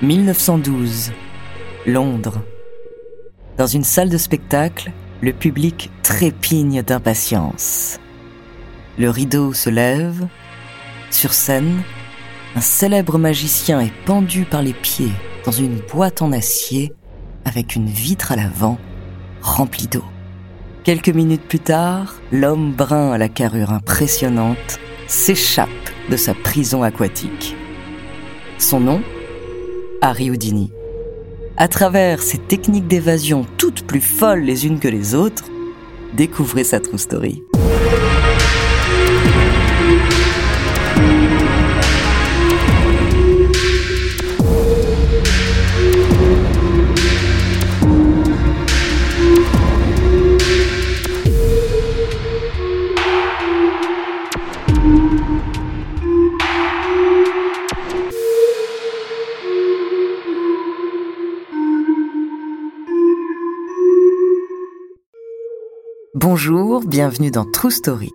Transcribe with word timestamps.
1912, 0.00 1.10
Londres. 1.84 2.40
Dans 3.56 3.66
une 3.66 3.82
salle 3.82 4.08
de 4.08 4.16
spectacle, 4.16 4.92
le 5.20 5.32
public 5.32 5.90
trépigne 6.04 6.82
d'impatience. 6.82 7.98
Le 8.96 9.10
rideau 9.10 9.52
se 9.52 9.68
lève. 9.70 10.28
Sur 11.10 11.32
scène, 11.32 11.82
un 12.54 12.60
célèbre 12.60 13.18
magicien 13.18 13.80
est 13.80 13.92
pendu 14.04 14.44
par 14.44 14.62
les 14.62 14.72
pieds 14.72 15.10
dans 15.44 15.50
une 15.50 15.80
boîte 15.80 16.22
en 16.22 16.30
acier 16.30 16.94
avec 17.44 17.74
une 17.74 17.88
vitre 17.88 18.30
à 18.30 18.36
l'avant 18.36 18.78
remplie 19.42 19.88
d'eau. 19.88 20.04
Quelques 20.84 21.08
minutes 21.08 21.48
plus 21.48 21.58
tard, 21.58 22.14
l'homme 22.30 22.72
brun 22.72 23.10
à 23.10 23.18
la 23.18 23.28
carrure 23.28 23.72
impressionnante 23.72 24.78
s'échappe 25.08 25.68
de 26.08 26.16
sa 26.16 26.34
prison 26.34 26.84
aquatique. 26.84 27.56
Son 28.58 28.78
nom 28.78 29.02
Harry 30.00 30.30
Houdini. 30.30 30.70
À 31.56 31.66
travers 31.66 32.22
ces 32.22 32.38
techniques 32.38 32.86
d'évasion 32.86 33.44
toutes 33.56 33.82
plus 33.82 34.00
folles 34.00 34.42
les 34.42 34.66
unes 34.66 34.78
que 34.78 34.86
les 34.86 35.14
autres, 35.14 35.46
découvrez 36.14 36.62
sa 36.62 36.78
true 36.78 36.98
story. 36.98 37.42
Bonjour, 66.20 66.80
bienvenue 66.80 67.30
dans 67.30 67.44
True 67.44 67.70
Story. 67.70 68.10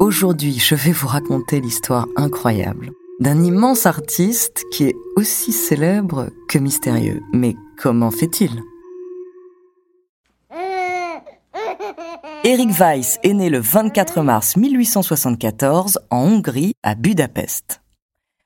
Aujourd'hui, 0.00 0.58
je 0.58 0.74
vais 0.74 0.92
vous 0.92 1.08
raconter 1.08 1.60
l'histoire 1.60 2.06
incroyable 2.16 2.92
d'un 3.20 3.44
immense 3.44 3.84
artiste 3.84 4.64
qui 4.72 4.84
est 4.84 4.94
aussi 5.16 5.52
célèbre 5.52 6.30
que 6.48 6.58
mystérieux. 6.58 7.20
Mais 7.34 7.54
comment 7.76 8.10
fait-il? 8.10 8.62
Eric 12.44 12.70
Weiss 12.70 13.18
est 13.22 13.34
né 13.34 13.50
le 13.50 13.60
24 13.60 14.22
mars 14.22 14.56
1874 14.56 15.98
en 16.08 16.22
Hongrie, 16.22 16.72
à 16.82 16.94
Budapest. 16.94 17.82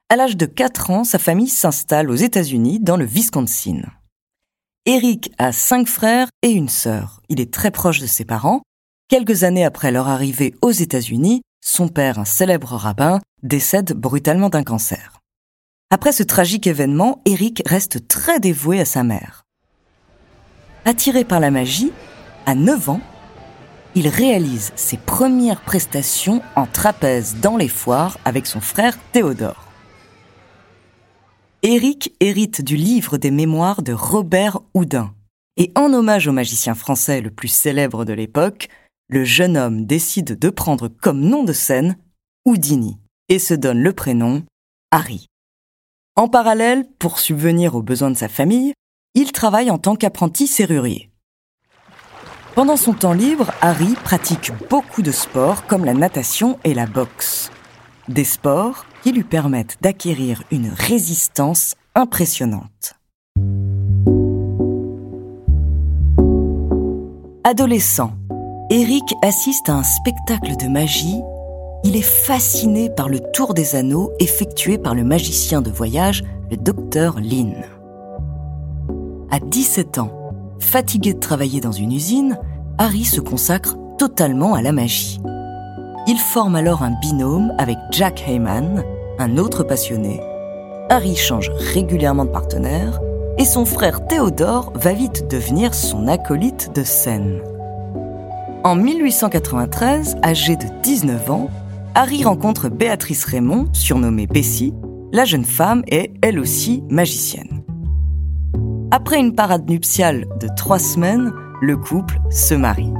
À 0.09 0.17
l'âge 0.17 0.37
de 0.37 0.47
4 0.47 0.91
ans, 0.91 1.05
sa 1.05 1.21
famille 1.21 1.47
s'installe 1.47 2.11
aux 2.11 2.17
États-Unis 2.17 2.81
dans 2.81 2.97
le 2.97 3.05
Wisconsin. 3.05 3.83
Eric 4.87 5.31
a 5.39 5.53
cinq 5.53 5.87
frères 5.87 6.31
et 6.43 6.51
une 6.51 6.69
sœur. 6.69 7.21
Il 7.29 7.41
est 7.41 7.53
très 7.55 7.71
proche 7.71 8.01
de 8.01 8.07
ses 8.07 8.25
parents 8.25 8.63
Quelques 9.09 9.43
années 9.43 9.65
après 9.65 9.91
leur 9.91 10.07
arrivée 10.07 10.55
aux 10.61 10.71
États-Unis, 10.71 11.41
son 11.65 11.89
père, 11.89 12.19
un 12.19 12.27
célèbre 12.27 12.75
rabbin, 12.75 13.21
décède 13.43 13.95
brutalement 13.95 14.51
d'un 14.51 14.63
cancer. 14.63 15.21
Après 15.91 16.13
ce 16.13 16.23
tragique 16.23 16.67
événement, 16.67 17.23
Eric 17.25 17.63
reste 17.65 18.07
très 18.07 18.39
dévoué 18.39 18.81
à 18.81 18.85
sa 18.85 19.05
mère. 19.05 19.45
Attiré 20.85 21.25
par 21.25 21.41
la 21.41 21.51
magie, 21.51 21.91
à 22.45 22.55
9 22.55 22.91
ans, 22.91 23.01
il 23.95 24.09
réalise 24.09 24.73
ses 24.77 24.99
premières 24.99 25.63
prestations 25.63 26.43
en 26.55 26.67
trapèze 26.67 27.37
dans 27.41 27.57
les 27.57 27.69
foires 27.69 28.19
avec 28.27 28.47
son 28.47 28.61
frère 28.61 28.99
Théodore. 29.13 29.69
Eric 31.63 32.15
hérite 32.21 32.61
du 32.61 32.77
livre 32.77 33.17
des 33.17 33.31
mémoires 33.31 33.81
de 33.81 33.95
Robert 33.95 34.61
Houdin. 34.75 35.15
Et 35.57 35.73
en 35.75 35.95
hommage 35.95 36.29
au 36.29 36.33
magicien 36.33 36.75
français 36.75 37.23
le 37.23 37.31
plus 37.31 37.49
célèbre 37.49 38.05
de 38.05 38.13
l'époque, 38.13 38.69
le 39.09 39.25
jeune 39.25 39.57
homme 39.57 39.87
décide 39.87 40.39
de 40.39 40.51
prendre 40.51 40.89
comme 40.89 41.21
nom 41.21 41.43
de 41.43 41.55
scène 41.55 41.97
Houdini 42.45 42.99
et 43.29 43.39
se 43.39 43.55
donne 43.55 43.83
le 43.83 43.93
prénom 43.93 44.45
Harry. 44.91 45.29
En 46.15 46.29
parallèle, 46.29 46.87
pour 46.99 47.19
subvenir 47.19 47.75
aux 47.75 47.83
besoins 47.83 48.11
de 48.11 48.17
sa 48.17 48.29
famille, 48.29 48.75
il 49.15 49.33
travaille 49.33 49.71
en 49.71 49.79
tant 49.79 49.97
qu'apprenti 49.97 50.47
serrurier. 50.47 51.11
Pendant 52.55 52.77
son 52.77 52.93
temps 52.93 53.13
libre, 53.13 53.53
Harry 53.63 53.95
pratique 54.05 54.51
beaucoup 54.69 55.01
de 55.01 55.13
sports 55.13 55.67
comme 55.67 55.85
la 55.85 55.95
natation 55.95 56.59
et 56.65 56.75
la 56.75 56.87
boxe. 56.87 57.51
Des 58.09 58.25
sports 58.25 58.85
qui 59.03 59.13
lui 59.13 59.25
permettent 59.25 59.79
d'acquérir 59.81 60.43
une 60.51 60.69
résistance 60.69 61.77
impressionnante. 61.95 62.95
Adolescent, 67.45 68.13
Eric 68.71 69.15
assiste 69.23 69.71
à 69.71 69.77
un 69.77 69.83
spectacle 69.83 70.55
de 70.59 70.69
magie. 70.69 71.23
Il 71.85 71.97
est 71.97 72.03
fasciné 72.03 72.91
par 72.91 73.09
le 73.09 73.19
tour 73.19 73.55
des 73.55 73.77
anneaux 73.77 74.13
effectué 74.21 74.77
par 74.77 74.95
le 74.95 75.05
magicien 75.05 75.63
de 75.63 75.71
voyage, 75.71 76.23
le 76.51 76.59
docteur 76.59 77.19
Lin. 77.19 77.63
À 79.31 79.41
17 79.41 79.97
ans, 79.97 80.13
fatigué 80.59 81.15
de 81.15 81.19
travailler 81.19 81.63
dans 81.63 81.73
une 81.73 81.93
usine, 81.93 82.39
Harry 82.77 83.07
se 83.07 83.23
consacre 83.23 83.75
totalement 83.97 84.53
à 84.53 84.61
la 84.61 84.73
magie. 84.73 85.19
Il 86.07 86.19
forme 86.19 86.55
alors 86.55 86.83
un 86.83 86.93
binôme 87.01 87.55
avec 87.57 87.79
Jack 87.91 88.23
Heyman, 88.29 88.85
un 89.19 89.39
autre 89.39 89.63
passionné. 89.63 90.21
Harry 90.91 91.17
change 91.17 91.51
régulièrement 91.73 92.27
de 92.27 92.31
partenaire 92.31 93.01
et 93.39 93.47
son 93.47 93.65
frère 93.65 94.07
Théodore 94.07 94.75
va 94.75 94.93
vite 94.93 95.27
devenir 95.31 95.73
son 95.73 96.07
acolyte 96.07 96.75
de 96.75 96.83
scène. 96.83 97.41
En 98.69 98.75
1893, 98.75 100.19
âgé 100.23 100.55
de 100.57 100.67
19 100.83 101.31
ans, 101.31 101.49
Harry 101.95 102.23
rencontre 102.23 102.69
Béatrice 102.69 103.25
Raymond, 103.25 103.71
surnommée 103.73 104.27
Bessie. 104.27 104.75
La 105.11 105.25
jeune 105.25 105.47
femme 105.47 105.83
est, 105.87 106.13
elle 106.21 106.39
aussi, 106.39 106.85
magicienne. 106.91 107.63
Après 108.91 109.19
une 109.19 109.35
parade 109.35 109.71
nuptiale 109.71 110.27
de 110.39 110.49
trois 110.55 110.79
semaines, 110.79 111.33
le 111.63 111.79
couple 111.79 112.21
se 112.29 112.55
marie. 112.55 112.93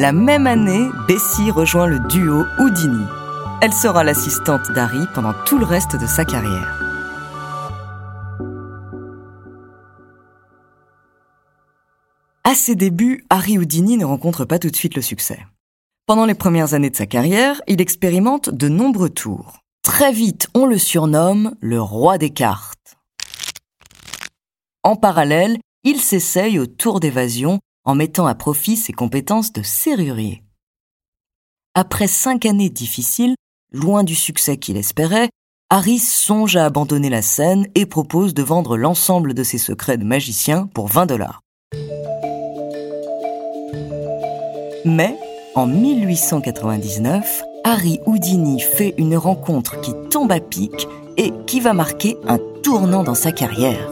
La 0.00 0.10
même 0.10 0.48
année, 0.48 0.88
Bessie 1.06 1.52
rejoint 1.52 1.86
le 1.86 2.00
duo 2.08 2.46
Houdini. 2.58 3.04
Elle 3.62 3.72
sera 3.72 4.02
l'assistante 4.02 4.72
d'Harry 4.74 5.06
pendant 5.14 5.34
tout 5.46 5.58
le 5.58 5.66
reste 5.66 5.94
de 5.94 6.06
sa 6.08 6.24
carrière. 6.24 6.89
À 12.50 12.54
ses 12.56 12.74
débuts, 12.74 13.24
Harry 13.30 13.58
Houdini 13.58 13.96
ne 13.96 14.04
rencontre 14.04 14.44
pas 14.44 14.58
tout 14.58 14.70
de 14.70 14.74
suite 14.74 14.96
le 14.96 15.02
succès. 15.02 15.38
Pendant 16.06 16.26
les 16.26 16.34
premières 16.34 16.74
années 16.74 16.90
de 16.90 16.96
sa 16.96 17.06
carrière, 17.06 17.62
il 17.68 17.80
expérimente 17.80 18.50
de 18.50 18.68
nombreux 18.68 19.08
tours. 19.08 19.60
Très 19.84 20.12
vite, 20.12 20.48
on 20.52 20.66
le 20.66 20.76
surnomme 20.76 21.54
le 21.60 21.80
roi 21.80 22.18
des 22.18 22.30
cartes. 22.30 22.96
En 24.82 24.96
parallèle, 24.96 25.58
il 25.84 26.00
s'essaye 26.00 26.58
au 26.58 26.66
tour 26.66 26.98
d'évasion 26.98 27.60
en 27.84 27.94
mettant 27.94 28.26
à 28.26 28.34
profit 28.34 28.76
ses 28.76 28.92
compétences 28.92 29.52
de 29.52 29.62
serrurier. 29.62 30.42
Après 31.76 32.08
cinq 32.08 32.46
années 32.46 32.68
difficiles, 32.68 33.36
loin 33.72 34.02
du 34.02 34.16
succès 34.16 34.56
qu'il 34.56 34.76
espérait, 34.76 35.30
Harry 35.68 36.00
songe 36.00 36.56
à 36.56 36.64
abandonner 36.64 37.10
la 37.10 37.22
scène 37.22 37.68
et 37.76 37.86
propose 37.86 38.34
de 38.34 38.42
vendre 38.42 38.76
l'ensemble 38.76 39.34
de 39.34 39.44
ses 39.44 39.58
secrets 39.58 39.98
de 39.98 40.04
magicien 40.04 40.66
pour 40.74 40.88
20 40.88 41.06
dollars. 41.06 41.42
Mais, 44.84 45.16
en 45.54 45.66
1899, 45.66 47.42
Harry 47.64 48.00
Houdini 48.06 48.60
fait 48.60 48.94
une 48.96 49.16
rencontre 49.16 49.80
qui 49.80 49.92
tombe 50.10 50.32
à 50.32 50.40
pic 50.40 50.88
et 51.16 51.32
qui 51.46 51.60
va 51.60 51.74
marquer 51.74 52.16
un 52.26 52.38
tournant 52.62 53.02
dans 53.02 53.14
sa 53.14 53.32
carrière. 53.32 53.90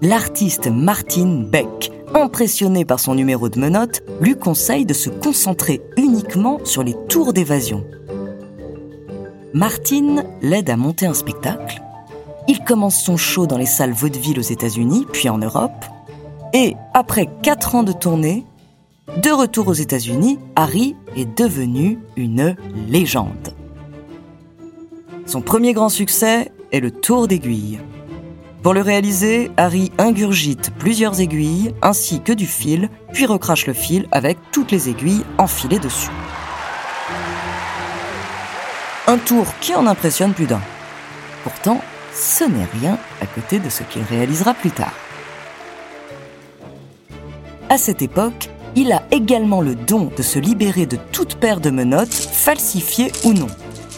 L'artiste 0.00 0.68
Martin 0.68 1.44
Beck, 1.50 1.90
impressionné 2.14 2.84
par 2.84 3.00
son 3.00 3.14
numéro 3.14 3.48
de 3.48 3.58
menottes, 3.58 4.02
lui 4.20 4.36
conseille 4.36 4.86
de 4.86 4.94
se 4.94 5.10
concentrer 5.10 5.82
uniquement 5.96 6.60
sur 6.64 6.82
les 6.82 6.94
tours 7.08 7.32
d'évasion. 7.32 7.84
Martin 9.52 10.24
l'aide 10.40 10.70
à 10.70 10.76
monter 10.76 11.06
un 11.06 11.14
spectacle. 11.14 11.82
Il 12.48 12.60
commence 12.60 13.02
son 13.02 13.16
show 13.16 13.46
dans 13.46 13.58
les 13.58 13.66
salles 13.66 13.92
vaudeville 13.92 14.38
aux 14.38 14.42
États-Unis, 14.42 15.06
puis 15.12 15.28
en 15.28 15.38
Europe. 15.38 15.84
Et 16.54 16.74
après 16.94 17.28
quatre 17.42 17.74
ans 17.74 17.82
de 17.82 17.92
tournée, 17.92 18.44
de 19.08 19.30
retour 19.30 19.68
aux 19.68 19.72
États-Unis, 19.72 20.38
Harry 20.56 20.96
est 21.16 21.38
devenu 21.38 21.98
une 22.16 22.56
légende. 22.88 23.54
Son 25.26 25.40
premier 25.40 25.72
grand 25.72 25.88
succès 25.88 26.52
est 26.72 26.80
le 26.80 26.90
tour 26.90 27.28
d'aiguille. 27.28 27.78
Pour 28.62 28.74
le 28.74 28.82
réaliser, 28.82 29.50
Harry 29.56 29.92
ingurgite 29.96 30.72
plusieurs 30.78 31.20
aiguilles 31.20 31.72
ainsi 31.82 32.20
que 32.20 32.32
du 32.32 32.46
fil, 32.46 32.90
puis 33.12 33.26
recrache 33.26 33.66
le 33.66 33.72
fil 33.72 34.08
avec 34.10 34.38
toutes 34.50 34.72
les 34.72 34.88
aiguilles 34.88 35.24
enfilées 35.38 35.78
dessus. 35.78 36.10
Un 39.06 39.18
tour 39.18 39.46
qui 39.60 39.74
en 39.74 39.86
impressionne 39.86 40.34
plus 40.34 40.46
d'un. 40.46 40.60
Pourtant, 41.44 41.80
ce 42.12 42.42
n'est 42.42 42.66
rien 42.80 42.98
à 43.20 43.26
côté 43.26 43.60
de 43.60 43.68
ce 43.68 43.84
qu'il 43.84 44.02
réalisera 44.02 44.52
plus 44.52 44.72
tard. 44.72 44.94
À 47.68 47.78
cette 47.78 48.02
époque, 48.02 48.48
il 48.76 48.92
a 48.92 49.02
également 49.10 49.62
le 49.62 49.74
don 49.74 50.10
de 50.16 50.22
se 50.22 50.38
libérer 50.38 50.86
de 50.86 50.98
toute 51.10 51.36
paire 51.36 51.60
de 51.60 51.70
menottes, 51.70 52.12
falsifiées 52.12 53.10
ou 53.24 53.32
non. 53.32 53.48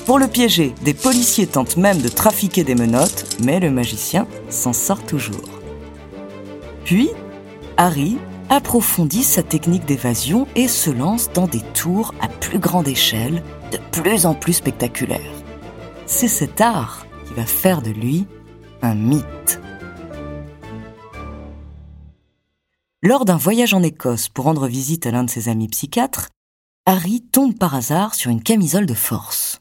Pour 0.07 0.19
le 0.19 0.29
piéger, 0.29 0.73
des 0.83 0.95
policiers 0.95 1.47
tentent 1.47 1.77
même 1.77 1.99
de 1.99 2.09
trafiquer 2.09 2.65
des 2.65 2.77
menottes, 2.77 3.27
mais 3.43 3.61
le 3.61 3.71
magicien 3.71 4.27
s'en 4.49 4.73
sort 4.73 5.03
toujours. 5.03 5.61
Puis, 6.85 7.11
Harry 7.77 8.17
approfondit 8.49 9.25
sa 9.25 9.43
technique 9.43 9.85
d'évasion 9.85 10.47
et 10.55 10.69
se 10.69 10.91
lance 10.91 11.31
dans 11.35 11.47
des 11.47 11.61
tours 11.75 12.15
à 12.21 12.29
plus 12.29 12.59
grande 12.59 12.89
échelle, 12.89 13.43
de 13.71 13.79
plus 13.93 14.25
en 14.25 14.35
plus 14.35 14.55
spectaculaires. 14.55 15.21
C'est 16.07 16.29
cet 16.29 16.61
art 16.63 17.07
qui 17.27 17.35
va 17.35 17.45
faire 17.45 17.83
de 17.83 17.91
lui 17.91 18.27
un 18.81 18.95
mythe. 18.95 19.61
Lors 23.01 23.25
d'un 23.25 23.37
voyage 23.37 23.75
en 23.75 23.83
Écosse 23.85 24.29
pour 24.29 24.47
rendre 24.47 24.67
visite 24.67 25.07
à 25.07 25.13
l'un 25.13 25.23
de 25.23 25.31
ses 25.31 25.49
amis 25.49 25.69
psychiatres, 25.69 26.31
Harry 26.85 27.21
tombe 27.21 27.57
par 27.57 27.77
hasard 27.77 28.17
sur 28.17 28.29
une 28.29 28.43
camisole 28.43 28.87
de 28.87 28.95
force. 28.95 29.61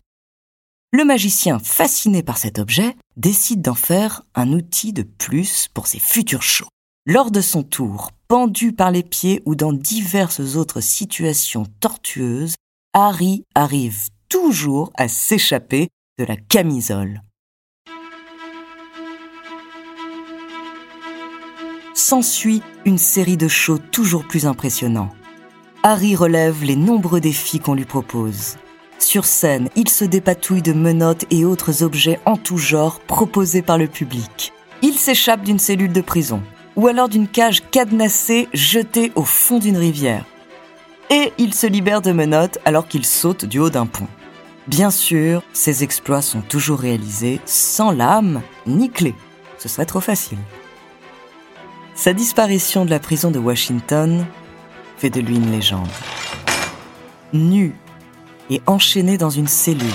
Le 0.92 1.06
magicien, 1.06 1.60
fasciné 1.60 2.24
par 2.24 2.40
cet 2.40 2.58
objet, 2.58 2.96
décide 3.16 3.62
d'en 3.62 3.76
faire 3.76 4.24
un 4.34 4.54
outil 4.54 4.92
de 4.92 5.04
plus 5.04 5.68
pour 5.72 5.86
ses 5.86 6.00
futurs 6.00 6.42
shows. 6.42 6.70
Lors 7.06 7.30
de 7.30 7.42
son 7.42 7.62
tour, 7.62 8.10
pendu 8.28 8.74
par 8.74 8.90
les 8.90 9.04
pieds 9.04 9.44
ou 9.46 9.54
dans 9.54 9.72
diverses 9.72 10.56
autres 10.56 10.82
situations 10.82 11.68
tortueuses, 11.80 12.56
Harry 12.94 13.44
arrive 13.54 14.10
toujours 14.30 14.92
à 14.96 15.08
s'échapper 15.08 15.90
de 16.18 16.26
la 16.26 16.38
camisole. 16.38 17.22
S'ensuit 21.98 22.62
une 22.86 23.00
série 23.00 23.38
de 23.38 23.48
shows 23.48 23.80
toujours 23.80 24.24
plus 24.24 24.46
impressionnants. 24.46 25.10
Harry 25.82 26.16
relève 26.16 26.64
les 26.64 26.76
nombreux 26.76 27.20
défis 27.20 27.60
qu'on 27.60 27.74
lui 27.74 27.86
propose. 27.86 28.58
Sur 29.00 29.26
scène, 29.26 29.70
il 29.76 29.90
se 29.90 30.06
dépatouille 30.06 30.62
de 30.62 30.74
menottes 30.74 31.26
et 31.32 31.44
autres 31.44 31.82
objets 31.82 32.20
en 32.26 32.38
tout 32.38 32.60
genre 32.60 33.00
proposés 33.00 33.64
par 33.64 33.80
le 33.80 33.88
public. 33.88 34.54
Il 34.84 34.94
s'échappe 34.94 35.42
d'une 35.42 35.58
cellule 35.58 35.92
de 35.92 36.02
prison, 36.02 36.44
ou 36.76 36.86
alors 36.86 37.10
d'une 37.10 37.28
cage 37.28 37.64
cadenassée 37.72 38.48
jetée 38.54 39.12
au 39.16 39.24
fond 39.24 39.58
d'une 39.58 39.78
rivière. 39.78 40.24
Et 41.10 41.34
il 41.40 41.56
se 41.56 41.66
libère 41.66 42.04
de 42.04 42.12
menottes 42.12 42.60
alors 42.64 42.88
qu'il 42.88 43.08
saute 43.08 43.46
du 43.46 43.58
haut 43.58 43.72
d'un 43.72 43.88
pont. 43.88 44.08
Bien 44.68 44.92
sûr, 44.92 45.42
ces 45.52 45.84
exploits 45.84 46.22
sont 46.22 46.42
toujours 46.42 46.78
réalisés 46.78 47.42
sans 47.46 47.90
lame 47.90 48.44
ni 48.68 48.92
clé. 48.92 49.16
Ce 49.58 49.68
serait 49.68 49.88
trop 49.88 50.00
facile. 50.00 50.38
Sa 51.98 52.14
disparition 52.14 52.86
de 52.86 52.92
la 52.92 53.00
prison 53.00 53.32
de 53.32 53.40
Washington 53.40 54.24
fait 54.98 55.10
de 55.10 55.20
lui 55.20 55.38
une 55.38 55.50
légende. 55.50 55.90
Nu 57.34 57.74
et 58.52 58.62
enchaîné 58.68 59.18
dans 59.18 59.32
une 59.32 59.48
cellule. 59.48 59.90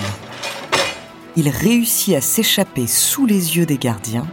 Il 1.36 1.48
réussit 1.48 2.16
à 2.16 2.20
s'échapper 2.20 2.88
sous 2.88 3.24
les 3.24 3.56
yeux 3.56 3.66
des 3.66 3.78
gardiens 3.78 4.26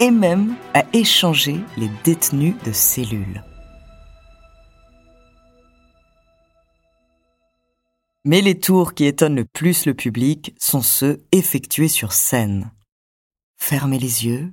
et 0.00 0.10
même 0.10 0.56
à 0.74 0.82
échanger 0.92 1.60
les 1.76 1.88
détenus 2.02 2.56
de 2.66 2.72
cellules. 2.72 3.44
Mais 8.24 8.40
les 8.40 8.58
tours 8.58 8.94
qui 8.94 9.04
étonnent 9.04 9.36
le 9.36 9.44
plus 9.44 9.86
le 9.86 9.94
public 9.94 10.56
sont 10.58 10.82
ceux 10.82 11.22
effectués 11.30 11.88
sur 11.88 12.12
scène. 12.12 12.72
Fermez 13.58 14.00
les 14.00 14.26
yeux 14.26 14.52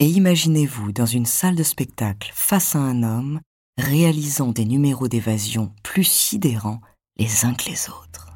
et 0.00 0.06
imaginez-vous 0.06 0.92
dans 0.92 1.06
une 1.06 1.26
salle 1.26 1.54
de 1.54 1.62
spectacle 1.62 2.32
face 2.34 2.74
à 2.74 2.78
un 2.78 3.02
homme 3.02 3.40
réalisant 3.76 4.50
des 4.50 4.64
numéros 4.64 5.08
d'évasion 5.08 5.72
plus 5.82 6.04
sidérants 6.04 6.80
les 7.18 7.44
uns 7.44 7.52
que 7.52 7.68
les 7.68 7.90
autres. 7.90 8.28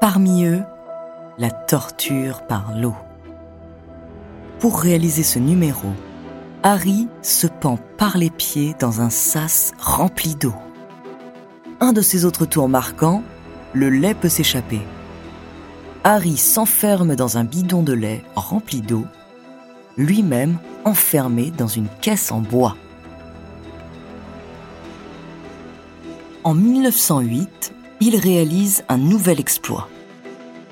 Parmi 0.00 0.44
eux, 0.44 0.62
la 1.36 1.50
torture 1.50 2.46
par 2.46 2.76
l'eau. 2.78 2.94
Pour 4.60 4.80
réaliser 4.80 5.24
ce 5.24 5.38
numéro, 5.38 5.88
Harry 6.62 7.08
se 7.22 7.48
pend 7.48 7.78
par 7.98 8.18
les 8.18 8.30
pieds 8.30 8.74
dans 8.78 9.00
un 9.00 9.10
sas 9.10 9.72
rempli 9.78 10.36
d'eau. 10.36 10.54
Un 11.80 11.92
de 11.92 12.02
ses 12.02 12.24
autres 12.24 12.46
tours 12.46 12.68
marquants, 12.68 13.22
le 13.72 13.90
lait 13.90 14.14
peut 14.14 14.28
s'échapper. 14.28 14.80
Harry 16.04 16.36
s'enferme 16.36 17.14
dans 17.14 17.36
un 17.36 17.44
bidon 17.44 17.82
de 17.82 17.92
lait 17.92 18.22
rempli 18.34 18.80
d'eau, 18.80 19.04
lui-même 19.96 20.58
enfermé 20.84 21.52
dans 21.56 21.66
une 21.66 21.88
caisse 22.00 22.32
en 22.32 22.40
bois. 22.40 22.76
En 26.42 26.54
1908, 26.54 27.74
il 28.00 28.16
réalise 28.16 28.82
un 28.88 28.96
nouvel 28.96 29.40
exploit. 29.40 29.88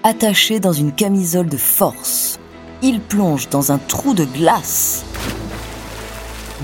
Attaché 0.02 0.60
dans 0.60 0.72
une 0.72 0.92
camisole 0.92 1.48
de 1.48 1.58
force, 1.58 2.40
il 2.80 3.00
plonge 3.00 3.50
dans 3.50 3.70
un 3.70 3.78
trou 3.78 4.14
de 4.14 4.24
glace 4.24 5.04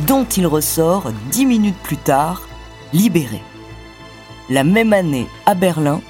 dont 0.06 0.24
il 0.24 0.46
ressort 0.46 1.12
dix 1.30 1.46
minutes 1.46 1.78
plus 1.82 1.96
tard, 1.96 2.48
libéré. 2.92 3.40
La 4.50 4.64
même 4.64 4.92
année, 4.92 5.26
à 5.46 5.54
Berlin, 5.54 6.00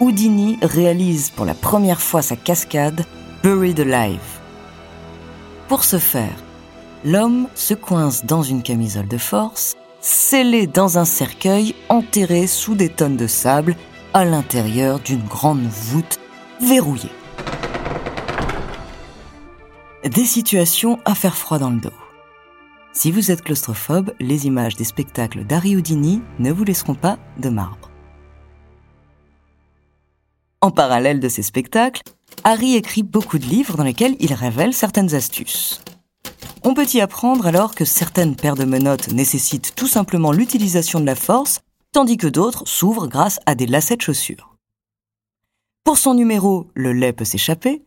Houdini 0.00 0.58
réalise 0.62 1.30
pour 1.30 1.44
la 1.44 1.54
première 1.54 2.00
fois 2.00 2.22
sa 2.22 2.36
cascade 2.36 3.04
Buried 3.42 3.80
Alive. 3.80 4.20
Pour 5.66 5.82
ce 5.82 5.98
faire, 5.98 6.36
l'homme 7.04 7.48
se 7.56 7.74
coince 7.74 8.24
dans 8.24 8.42
une 8.42 8.62
camisole 8.62 9.08
de 9.08 9.18
force, 9.18 9.76
scellé 10.00 10.68
dans 10.68 10.98
un 10.98 11.04
cercueil 11.04 11.74
enterré 11.88 12.46
sous 12.46 12.76
des 12.76 12.88
tonnes 12.88 13.16
de 13.16 13.26
sable 13.26 13.74
à 14.14 14.24
l'intérieur 14.24 15.00
d'une 15.00 15.24
grande 15.24 15.66
voûte 15.66 16.20
verrouillée. 16.60 17.10
Des 20.04 20.24
situations 20.24 21.00
à 21.04 21.16
faire 21.16 21.36
froid 21.36 21.58
dans 21.58 21.70
le 21.70 21.80
dos. 21.80 21.90
Si 22.92 23.10
vous 23.10 23.32
êtes 23.32 23.42
claustrophobe, 23.42 24.12
les 24.20 24.46
images 24.46 24.76
des 24.76 24.84
spectacles 24.84 25.42
d'Harry 25.42 25.76
Houdini 25.76 26.22
ne 26.38 26.52
vous 26.52 26.62
laisseront 26.62 26.94
pas 26.94 27.18
de 27.38 27.48
marbre. 27.48 27.87
En 30.60 30.70
parallèle 30.72 31.20
de 31.20 31.28
ces 31.28 31.42
spectacles, 31.42 32.02
Harry 32.42 32.74
écrit 32.74 33.04
beaucoup 33.04 33.38
de 33.38 33.46
livres 33.46 33.76
dans 33.76 33.84
lesquels 33.84 34.16
il 34.18 34.32
révèle 34.34 34.74
certaines 34.74 35.14
astuces. 35.14 35.80
On 36.64 36.74
peut 36.74 36.86
y 36.92 37.00
apprendre 37.00 37.46
alors 37.46 37.74
que 37.74 37.84
certaines 37.84 38.34
paires 38.34 38.56
de 38.56 38.64
menottes 38.64 39.12
nécessitent 39.12 39.74
tout 39.76 39.86
simplement 39.86 40.32
l'utilisation 40.32 40.98
de 40.98 41.06
la 41.06 41.14
force 41.14 41.60
tandis 41.92 42.16
que 42.16 42.26
d'autres 42.26 42.66
s'ouvrent 42.66 43.06
grâce 43.06 43.38
à 43.46 43.54
des 43.54 43.66
lacets 43.66 43.96
de 43.96 44.02
chaussures. 44.02 44.56
Pour 45.84 45.96
son 45.96 46.14
numéro 46.14 46.68
Le 46.74 46.92
lait 46.92 47.12
peut 47.12 47.24
s'échapper, 47.24 47.84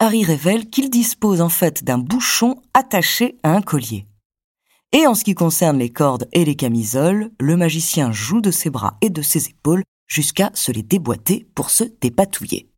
Harry 0.00 0.24
révèle 0.24 0.68
qu'il 0.70 0.90
dispose 0.90 1.40
en 1.40 1.48
fait 1.48 1.84
d'un 1.84 1.98
bouchon 1.98 2.56
attaché 2.72 3.38
à 3.42 3.50
un 3.50 3.60
collier. 3.60 4.06
Et 4.92 5.06
en 5.06 5.14
ce 5.14 5.24
qui 5.24 5.34
concerne 5.34 5.78
les 5.78 5.90
cordes 5.90 6.28
et 6.32 6.44
les 6.44 6.56
camisoles, 6.56 7.30
le 7.38 7.56
magicien 7.56 8.12
joue 8.12 8.40
de 8.40 8.50
ses 8.50 8.70
bras 8.70 8.96
et 9.02 9.10
de 9.10 9.22
ses 9.22 9.48
épaules 9.48 9.82
jusqu'à 10.06 10.50
se 10.54 10.72
les 10.72 10.82
déboîter 10.82 11.46
pour 11.54 11.70
se 11.70 11.84
dépatouiller. 12.00 12.68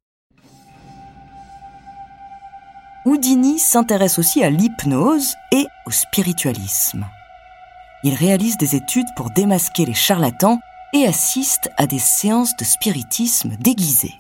Houdini 3.05 3.59
s'intéresse 3.59 4.19
aussi 4.19 4.43
à 4.43 4.51
l'hypnose 4.51 5.35
et 5.53 5.67
au 5.87 5.91
spiritualisme. 5.91 7.07
Il 8.03 8.15
réalise 8.15 8.57
des 8.57 8.75
études 8.75 9.07
pour 9.17 9.31
démasquer 9.31 9.87
les 9.87 9.95
charlatans 9.95 10.59
et 10.93 11.07
assiste 11.07 11.71
à 11.77 11.87
des 11.87 11.99
séances 11.99 12.57
de 12.57 12.65
spiritisme 12.65 13.57
déguisées. 13.61 14.15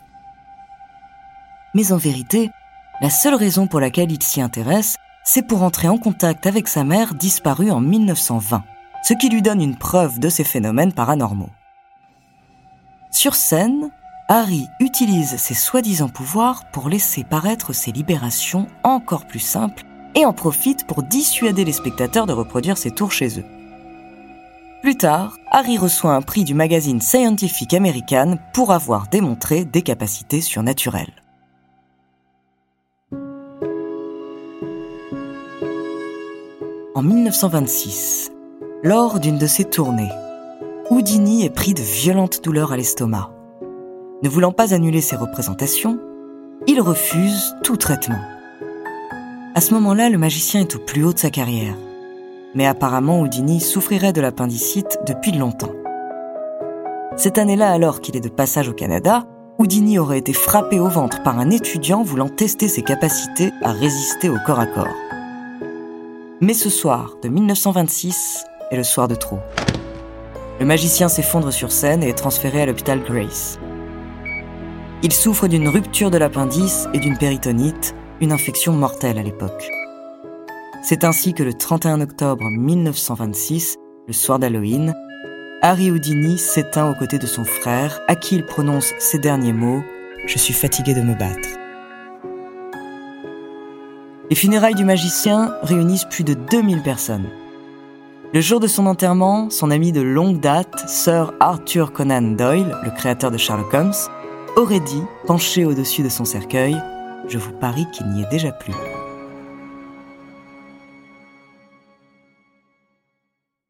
Mais 1.74 1.92
en 1.92 1.96
vérité, 1.96 2.50
la 3.00 3.10
seule 3.10 3.34
raison 3.34 3.66
pour 3.66 3.80
laquelle 3.80 4.12
il 4.12 4.22
s'y 4.22 4.40
intéresse, 4.40 4.96
c'est 5.24 5.46
pour 5.46 5.62
entrer 5.62 5.88
en 5.88 5.98
contact 5.98 6.46
avec 6.46 6.68
sa 6.68 6.84
mère 6.84 7.14
disparue 7.14 7.70
en 7.70 7.80
1920, 7.80 8.62
ce 9.02 9.14
qui 9.14 9.28
lui 9.28 9.42
donne 9.42 9.60
une 9.60 9.76
preuve 9.76 10.20
de 10.20 10.28
ces 10.28 10.44
phénomènes 10.44 10.92
paranormaux. 10.92 11.50
Sur 13.10 13.34
scène, 13.34 13.90
Harry 14.28 14.66
utilise 14.80 15.36
ses 15.36 15.54
soi-disant 15.54 16.08
pouvoirs 16.08 16.64
pour 16.72 16.88
laisser 16.88 17.24
paraître 17.24 17.72
ses 17.72 17.92
libérations 17.92 18.66
encore 18.82 19.26
plus 19.26 19.40
simples 19.40 19.84
et 20.14 20.24
en 20.24 20.32
profite 20.32 20.86
pour 20.86 21.02
dissuader 21.02 21.64
les 21.64 21.72
spectateurs 21.72 22.26
de 22.26 22.32
reproduire 22.32 22.78
ses 22.78 22.90
tours 22.90 23.12
chez 23.12 23.38
eux. 23.38 23.44
Plus 24.82 24.96
tard, 24.96 25.36
Harry 25.50 25.78
reçoit 25.78 26.14
un 26.14 26.22
prix 26.22 26.44
du 26.44 26.54
magazine 26.54 27.00
Scientific 27.00 27.74
American 27.74 28.38
pour 28.52 28.72
avoir 28.72 29.08
démontré 29.08 29.64
des 29.64 29.82
capacités 29.82 30.40
surnaturelles. 30.40 31.22
En 36.94 37.02
1926, 37.02 38.30
Lors 38.82 39.20
d'une 39.20 39.38
de 39.38 39.46
ses 39.46 39.64
tournées, 39.64 40.12
Houdini 40.88 41.44
est 41.44 41.50
pris 41.50 41.74
de 41.74 41.82
violentes 41.82 42.44
douleurs 42.44 42.72
à 42.72 42.76
l'estomac. 42.76 43.32
Ne 44.22 44.28
voulant 44.28 44.52
pas 44.52 44.72
annuler 44.72 45.00
ses 45.00 45.16
représentations, 45.16 45.98
il 46.68 46.80
refuse 46.80 47.56
tout 47.64 47.76
traitement. 47.76 48.20
À 49.56 49.60
ce 49.60 49.74
moment-là, 49.74 50.10
le 50.10 50.18
magicien 50.18 50.60
est 50.60 50.76
au 50.76 50.78
plus 50.78 51.02
haut 51.02 51.12
de 51.12 51.18
sa 51.18 51.30
carrière. 51.30 51.74
Mais 52.54 52.66
apparemment, 52.66 53.20
Houdini 53.20 53.58
souffrirait 53.58 54.12
de 54.12 54.20
l'appendicite 54.20 55.00
depuis 55.08 55.32
longtemps. 55.32 55.74
Cette 57.16 57.38
année-là, 57.38 57.72
alors 57.72 58.00
qu'il 58.00 58.16
est 58.16 58.20
de 58.20 58.28
passage 58.28 58.68
au 58.68 58.72
Canada, 58.72 59.24
Houdini 59.58 59.98
aurait 59.98 60.18
été 60.18 60.32
frappé 60.32 60.78
au 60.78 60.88
ventre 60.88 61.20
par 61.24 61.40
un 61.40 61.50
étudiant 61.50 62.04
voulant 62.04 62.28
tester 62.28 62.68
ses 62.68 62.82
capacités 62.82 63.50
à 63.60 63.72
résister 63.72 64.28
au 64.28 64.36
corps 64.46 64.60
à 64.60 64.66
corps. 64.66 64.94
Mais 66.40 66.54
ce 66.54 66.70
soir 66.70 67.16
de 67.24 67.28
1926 67.28 68.44
est 68.70 68.76
le 68.76 68.84
soir 68.84 69.08
de 69.08 69.16
trop. 69.16 69.40
Le 70.58 70.64
magicien 70.64 71.08
s'effondre 71.08 71.52
sur 71.52 71.70
scène 71.70 72.02
et 72.02 72.08
est 72.08 72.14
transféré 72.14 72.62
à 72.62 72.66
l'hôpital 72.66 73.02
Grace. 73.02 73.58
Il 75.02 75.12
souffre 75.12 75.48
d'une 75.48 75.68
rupture 75.68 76.10
de 76.10 76.16
l'appendice 76.16 76.88
et 76.94 76.98
d'une 76.98 77.18
péritonite, 77.18 77.94
une 78.22 78.32
infection 78.32 78.72
mortelle 78.72 79.18
à 79.18 79.22
l'époque. 79.22 79.68
C'est 80.82 81.04
ainsi 81.04 81.34
que 81.34 81.42
le 81.42 81.52
31 81.52 82.00
octobre 82.00 82.44
1926, 82.48 83.76
le 84.06 84.12
soir 84.14 84.38
d'Halloween, 84.38 84.94
Harry 85.60 85.90
Houdini 85.90 86.38
s'éteint 86.38 86.90
aux 86.90 86.94
côtés 86.94 87.18
de 87.18 87.26
son 87.26 87.44
frère, 87.44 88.00
à 88.08 88.16
qui 88.16 88.36
il 88.36 88.46
prononce 88.46 88.92
ces 88.98 89.18
derniers 89.18 89.52
mots 89.52 89.82
Je 90.26 90.38
suis 90.38 90.54
fatigué 90.54 90.94
de 90.94 91.02
me 91.02 91.14
battre. 91.14 91.48
Les 94.30 94.36
funérailles 94.36 94.74
du 94.74 94.84
magicien 94.84 95.54
réunissent 95.62 96.06
plus 96.06 96.24
de 96.24 96.34
2000 96.34 96.82
personnes. 96.82 97.28
Le 98.32 98.40
jour 98.40 98.58
de 98.58 98.66
son 98.66 98.86
enterrement, 98.86 99.50
son 99.50 99.70
ami 99.70 99.92
de 99.92 100.00
longue 100.00 100.40
date, 100.40 100.88
Sir 100.88 101.32
Arthur 101.38 101.92
Conan 101.92 102.22
Doyle, 102.22 102.76
le 102.82 102.90
créateur 102.90 103.30
de 103.30 103.38
Sherlock 103.38 103.72
Holmes, 103.72 103.94
aurait 104.56 104.80
dit, 104.80 105.02
penché 105.26 105.64
au-dessus 105.64 106.02
de 106.02 106.08
son 106.08 106.24
cercueil, 106.24 106.76
Je 107.28 107.38
vous 107.38 107.52
parie 107.52 107.86
qu'il 107.92 108.08
n'y 108.10 108.22
est 108.22 108.30
déjà 108.30 108.52
plus. 108.52 108.74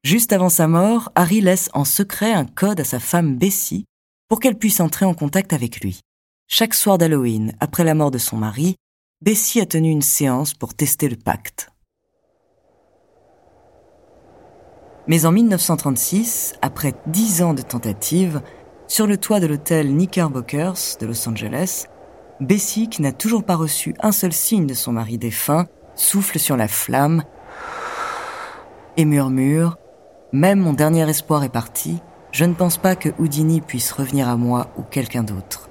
Juste 0.03 0.33
avant 0.33 0.49
sa 0.49 0.69
mort, 0.69 1.11
Harry 1.15 1.41
laisse 1.41 1.69
en 1.75 1.85
secret 1.85 2.33
un 2.33 2.47
code 2.47 2.81
à 2.81 2.85
sa 2.85 2.99
femme 2.99 3.37
Bessie 3.37 3.85
pour 4.29 4.41
qu'elle 4.41 4.59
puisse 4.59 4.81
entrer 4.81 5.05
en 5.05 5.15
contact 5.15 5.53
avec 5.53 5.81
lui. 5.81 6.01
Chaque 6.49 6.75
soir 6.75 6.97
d'Halloween, 6.97 7.53
après 7.61 7.85
la 7.85 7.95
mort 7.95 8.11
de 8.11 8.19
son 8.19 8.37
mari, 8.37 8.77
Bessie 9.21 9.61
a 9.61 9.67
tenu 9.67 9.91
une 9.91 10.03
séance 10.03 10.55
pour 10.55 10.75
tester 10.75 11.09
le 11.09 11.17
pacte. 11.17 11.71
Mais 15.09 15.25
en 15.25 15.33
1936, 15.33 16.55
après 16.63 16.95
dix 17.07 17.43
ans 17.43 17.55
de 17.55 17.63
tentatives, 17.63 18.41
sur 18.89 19.07
le 19.07 19.17
toit 19.17 19.41
de 19.41 19.47
l'hôtel 19.47 19.89
Knickerbockers 19.89 20.99
de 21.01 21.07
Los 21.07 21.29
Angeles, 21.29 21.87
Bessie, 22.41 22.89
qui 22.89 23.03
n'a 23.03 23.13
toujours 23.13 23.45
pas 23.45 23.57
reçu 23.57 23.95
un 24.01 24.13
seul 24.13 24.33
signe 24.33 24.67
de 24.67 24.75
son 24.75 24.93
mari 24.93 25.19
défunt, 25.19 25.67
souffle 25.95 26.39
sur 26.39 26.57
la 26.57 26.69
flamme 26.69 27.23
et 28.97 29.05
murmure 29.05 29.79
même 30.33 30.61
mon 30.61 30.73
dernier 30.73 31.09
espoir 31.09 31.45
est 31.45 31.49
parti, 31.49 32.01
je 32.33 32.45
ne 32.45 32.55
pense 32.55 32.79
pas 32.79 32.97
que 32.97 33.09
Houdini 33.19 33.61
puisse 33.61 33.93
revenir 33.93 34.29
à 34.29 34.37
moi 34.37 34.69
ou 34.77 34.83
quelqu'un 34.83 35.23
d'autre. 35.23 35.71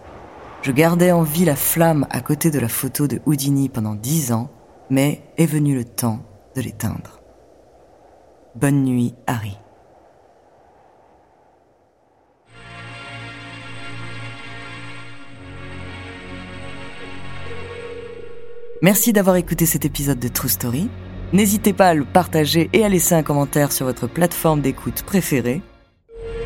Je 0.62 0.72
gardais 0.72 1.12
en 1.12 1.24
vie 1.24 1.46
la 1.46 1.56
flamme 1.56 2.08
à 2.10 2.22
côté 2.22 2.50
de 2.50 2.60
la 2.60 2.70
photo 2.70 3.06
de 3.06 3.22
Houdini 3.26 3.70
pendant 3.70 3.96
dix 3.96 4.32
ans, 4.32 4.50
mais 4.90 5.22
est 5.38 5.46
venu 5.46 5.76
le 5.76 5.84
temps 5.84 6.20
de 6.56 6.62
l'éteindre. 6.62 7.22
Bonne 8.56 8.86
nuit, 8.86 9.14
Harry. 9.28 9.58
Merci 18.82 19.12
d'avoir 19.12 19.36
écouté 19.36 19.66
cet 19.66 19.84
épisode 19.84 20.20
de 20.20 20.30
True 20.30 20.48
Story. 20.48 20.90
N'hésitez 21.34 21.74
pas 21.74 21.90
à 21.90 21.94
le 21.94 22.06
partager 22.06 22.70
et 22.72 22.86
à 22.86 22.90
laisser 22.90 23.14
un 23.14 23.24
commentaire 23.24 23.74
sur 23.74 23.88
votre 23.88 24.08
plateforme 24.08 24.62
d'écoute 24.62 25.04
préférée. 25.04 25.62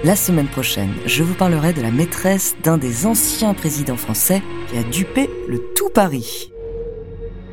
La 0.04 0.16
semaine 0.16 0.48
prochaine, 0.48 0.94
je 1.06 1.22
vous 1.22 1.36
parlerai 1.36 1.74
de 1.74 1.82
la 1.82 1.92
maîtresse 1.92 2.56
d'un 2.64 2.80
des 2.80 3.06
anciens 3.06 3.54
présidents 3.54 3.98
français 3.98 4.42
qui 4.70 4.78
a 4.78 4.84
dupé 4.84 5.30
le 5.48 5.60
tout 5.76 5.90
Paris. 5.90 6.52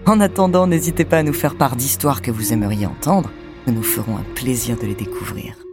En 0.07 0.21
attendant, 0.21 0.67
n'hésitez 0.67 1.05
pas 1.05 1.19
à 1.19 1.23
nous 1.25 1.33
faire 1.35 1.57
part 1.57 1.77
d'histoires 1.77 2.23
que 2.23 2.31
vous 2.31 2.53
aimeriez 2.53 2.87
entendre. 2.87 3.31
Nous 3.67 3.75
nous 3.75 3.83
ferons 3.83 4.17
un 4.17 4.25
plaisir 4.35 4.77
de 4.77 4.87
les 4.87 4.95
découvrir. 4.95 5.66